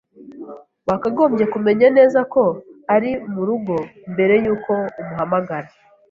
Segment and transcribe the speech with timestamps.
[0.87, 2.41] Wakagombye kumenya neza ko
[2.95, 3.75] ari murugo
[4.13, 5.69] mbere yuko umuhamagara.